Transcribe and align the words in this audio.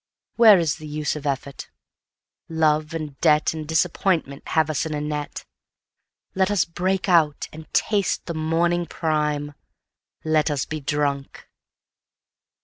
Where 0.35 0.57
is 0.57 0.77
the 0.77 0.87
use 0.87 1.15
of 1.15 1.27
effort? 1.27 1.69
Love 2.49 2.95
and 2.95 3.19
debt 3.19 3.53
And 3.53 3.67
disappointment 3.67 4.41
have 4.47 4.67
us 4.71 4.83
in 4.83 4.95
a 4.95 4.99
net. 4.99 5.45
Let 6.33 6.49
us 6.49 6.65
break 6.65 7.07
out, 7.07 7.47
and 7.53 7.71
taste 7.71 8.25
the 8.25 8.33
morning 8.33 8.87
prime... 8.87 9.53
Let 10.23 10.49
us 10.49 10.65
be 10.65 10.79
drunk. 10.79 11.47